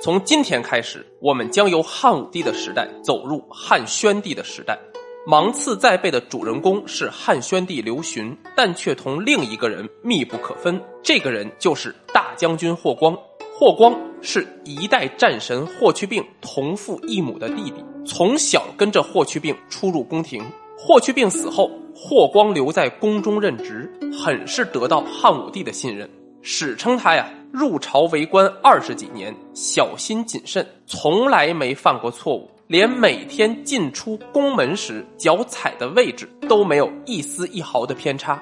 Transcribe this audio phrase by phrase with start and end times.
[0.00, 4.78] 从今天开始，我们将由汉武帝的时代走入汉宣帝的时代。
[5.26, 10.78] 芒刺在背的主人公是汉宣帝刘询，但却同另一个人密不可分。
[11.02, 13.16] 这个人就是大将军霍光。
[13.56, 20.44] 霍光是一代战神霍去病同父异母的弟弟，从小跟着霍去病出入宫廷。
[20.76, 23.90] 霍去病死后，霍光留在宫中任职，
[24.22, 26.10] 很是得到汉武帝的信任。
[26.46, 38.40] 史称他呀，入朝为官二十几年，小心谨慎，从来没犯过错误，连每天进出宫门时脚踩的位置都没有一丝一毫的偏差。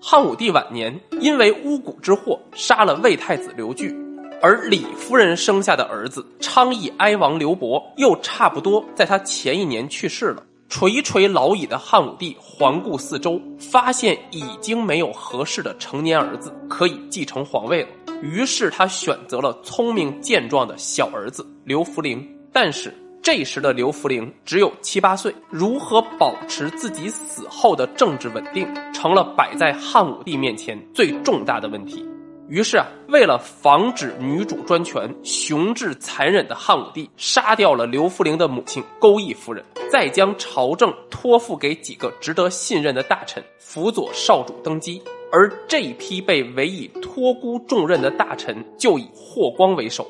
[0.00, 3.92] 汉武帝晚年因为巫蛊之祸杀了魏太子刘据，
[4.40, 10.40] 而李夫人生下的儿子昌邑哀王刘伯又差不多在他前一年去世了。
[10.76, 17.88] 垂垂老矣的汉武帝环顾四周，发现已经没有合适的成年儿子可以继承皇位了。
[18.20, 22.28] 于是他选择了聪明健壮的小儿子刘弗陵。
[22.52, 32.04] 但是这时的刘弗陵只有七八岁，如何保持自己死后的政治稳定，成了摆在汉武帝面前最重大的问题。
[32.46, 45.02] 于是啊，为了防止女主专权、雄志残忍的汉武帝杀掉了刘弗陵的母亲钩弋夫人，再将朝政托付给几个值得信任的大臣，辅佐少主登基。
[45.32, 50.06] 而这一批被委以托孤重任的大臣，就以霍光为首。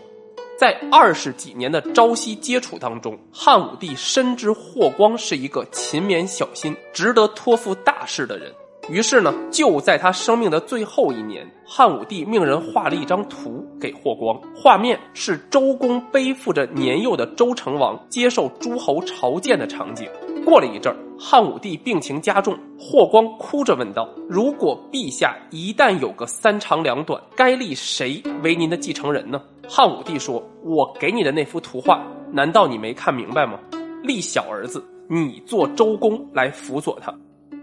[0.59, 8.53] 在二十几年的朝夕接触当中，汉武帝深知霍光是一个勤勉小心、值得托付大事的人。
[8.91, 14.39] 于是呢，就在他生命的最后一年，汉武帝命人画了一张图给霍光。
[14.55, 20.07] 画面是周公背负着年幼的周成王接受诸侯朝见的场景。
[20.45, 33.59] 过了一阵儿，汉武帝病情加重，霍光哭着问道：“如果陛下一旦有个三长两短，该立谁为您的继承人呢？”汉武帝说：“我给你的那幅图画，难道你没看明白吗？
[34.03, 37.11] 立小儿子，你做周公来辅佐他。”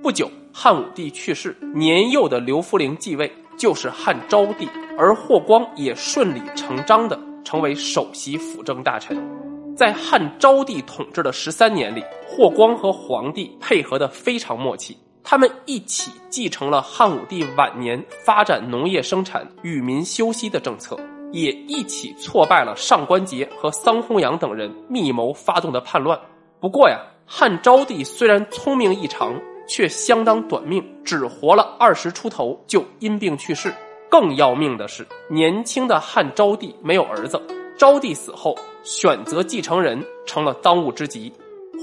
[0.02, 0.28] 不久。
[0.54, 4.68] 汉武帝去世，年幼的刘弗陵继位，就是汉昭帝，
[4.98, 9.18] 而霍光也顺理成章的成为首席辅政大臣。
[9.78, 20.98] 在汉昭帝统治的十三年里，霍光和皇帝配合的非常默契，他们一起继承了汉武帝晚年发展农业生产、与民休息的政策，
[21.32, 26.20] 也一起挫败了上官桀和桑弘羊等人密谋发动的叛乱。
[26.60, 29.34] 不过呀，汉昭帝虽然聪明异常。
[29.72, 33.74] 却相当短命，只活了二十出头就因病去世。
[34.10, 37.42] 更要命的是，年轻的汉昭帝没有儿子，
[37.78, 41.32] 昭帝死后选择继承人成了当务之急。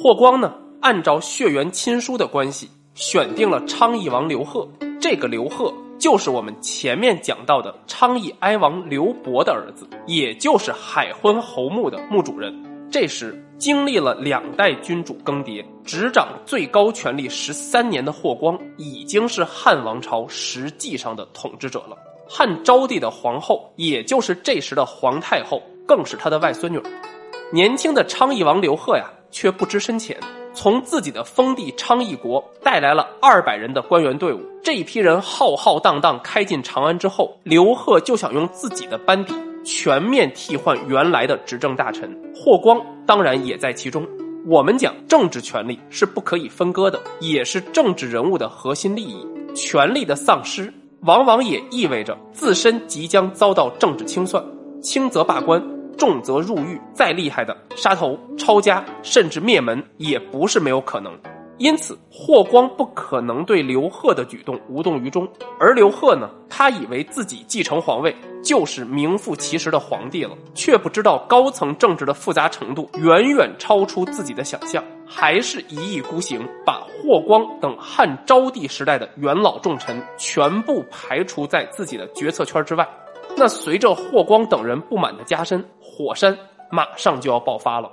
[0.02, 4.68] 霍光呢，按照血缘亲疏的关系，选定了昌邑王刘贺。
[5.00, 12.54] 这个刘贺就是我们前面讲到的昌邑哀王刘伯的儿子，也就是海昏侯墓的墓主人。
[12.90, 13.42] 这时。
[13.58, 21.96] 经历了两代君主更迭，执掌最高权力十三年的霍光，已经是汉王朝实际上的统治者了。
[22.28, 26.80] 汉昭帝的皇后，也就是这时的皇太后，更是他的外孙女。
[27.50, 30.16] 年轻的昌邑王刘贺呀，却不知深浅，
[30.54, 34.40] 从自己的封地昌邑国带来了二百人的官员队伍。
[34.62, 39.34] 这一批人浩浩荡荡开进长安之后，刘贺就想用自己的班底。
[39.64, 44.06] 全面替换原来的执政大臣，霍光当然也在其中。
[44.44, 49.26] 我们讲政治权利是不可以分割的，也是政治人物的核心利益。
[49.54, 50.70] 权力的丧失，
[51.00, 54.44] 往往也意味着自身即将遭到政治清算，
[54.82, 55.62] 轻则罢官，
[55.96, 61.10] 重则入狱，再厉害的杀头、抄家，甚至灭门，也不是没有可能。
[61.58, 65.28] 因此，霍光不可能对刘贺的举动无动于衷。
[65.58, 68.14] 而刘贺呢，他以为自己继承皇位
[68.44, 82.88] 就是名副其实的皇帝了，却不知道高层政治的复杂程度远远超出自己的想象，还是一意孤行，把霍光等汉昭帝时代的元老重臣全部排除在自己的决策圈之外。
[83.36, 86.36] 那随着霍光等人不满的加深，火山
[86.70, 87.90] 马上就要爆发了。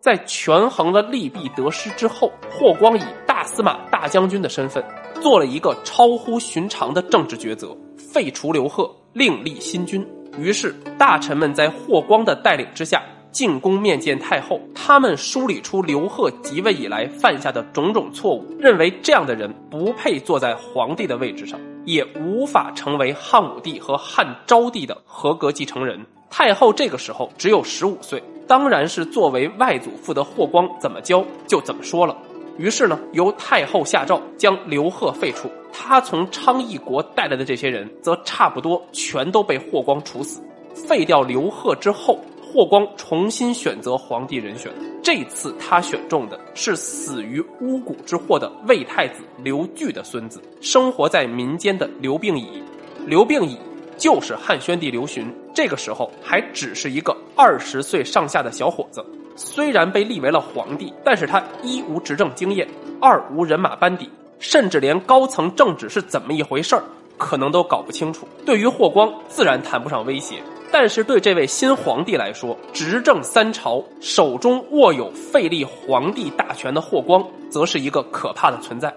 [0.00, 4.84] 在权衡了利弊得失之后，霍光以大司马大将军的身份，
[5.20, 10.06] 做了一个超乎寻常的政治抉择：废除刘贺，另立新君。
[10.38, 13.02] 于是，大臣们在霍光的带领之下，
[13.32, 14.60] 进宫面见太后。
[14.74, 25.98] 他们梳理出刘贺即位以来犯下的种种错误，认为这样的人不配坐在皇帝的位置上，也无法成为汉武帝和汉昭帝的合格继承人。
[26.30, 32.16] 太后这个时候只有十五岁，当然是作为外祖父的霍光怎么教就怎么说了。
[32.58, 35.50] 于是呢，由太后下诏将刘贺废除。
[35.72, 40.42] 他从昌邑国带来的这些人，则差不多全都被霍光处死。
[40.74, 44.72] 废掉刘贺之后，霍光重新选择皇帝人选。
[45.02, 52.62] 这次他选中的是死于巫蛊之祸的魏太子刘据的孙子，生活在民间的刘病已。
[53.06, 53.58] 刘病已
[53.96, 59.04] 就是汉宣帝刘询，这个时候还只是一个二十岁上下的小伙子。
[59.36, 62.66] 虽然被立为了皇帝，但是他一无执政经验，
[63.00, 66.82] 二无人马班底，甚至连高层政治是怎么一回事儿，
[67.18, 68.26] 可能都搞不清楚。
[68.46, 70.36] 对于霍光，自然谈不上威胁，
[70.72, 78.90] 但是对这位新皇帝来说，执政三朝，手中握有废立皇帝大权的霍光，则是一个可怕的存在。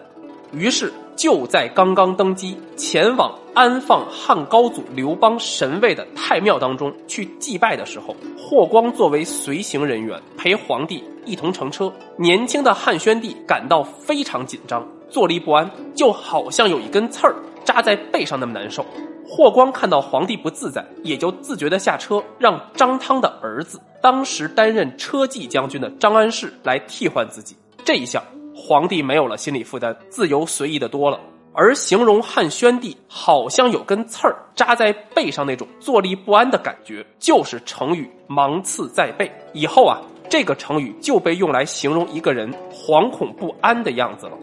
[0.53, 11.91] 于是，就在刚刚登基、前往安放汉高祖刘邦神位的太庙当中去祭拜的时候，霍光作为随行人员陪皇帝一同乘车。
[12.17, 17.35] 年轻的汉宣帝感到非常紧张，坐立不安，就好像有一根刺儿
[17.65, 18.85] 扎在背上那么难受。
[19.27, 27.57] 霍光看到皇帝不自在，也就自觉地下车，让张汤的儿子，当时担任车骑将军的张安世来替换自己。
[27.83, 28.23] 这一下。
[28.59, 31.19] 皇帝没有了心理负担，自由随意的多了。
[31.53, 39.31] 而形容汉宣帝好像有根刺儿扎在背上那种坐立不安的感觉，就是成语“芒刺在背”。
[39.53, 44.33] 以后啊，这个成语就被用来形容一个人惶恐不安的样子了。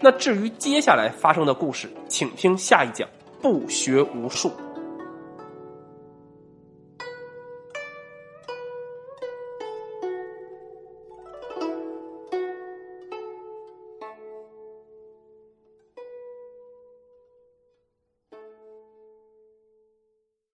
[0.00, 3.08] 那至于接下来发生的故事，请听下一讲。
[3.42, 4.52] 不学无术。